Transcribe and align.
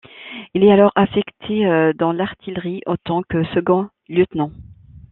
Il 0.55 0.63
est 0.63 0.71
alors 0.71 0.91
affecté 0.95 1.63
dans 1.95 2.11
l'artillerie 2.11 2.81
en 2.87 2.95
tant 3.03 3.21
que 3.21 3.43
second 3.53 3.87
lieutenant. 4.09 4.49